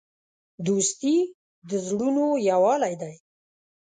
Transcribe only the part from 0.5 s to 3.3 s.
دوستي د زړونو یووالی دی.